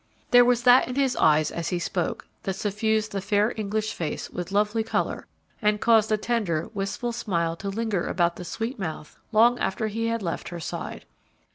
[0.31, 4.31] There was that in his eyes as he spoke that suffused the fair English face
[4.31, 5.27] with lovely color
[5.61, 10.07] and caused a tender, wistful smile to linger about the sweet mouth long after he
[10.07, 11.05] had left her side.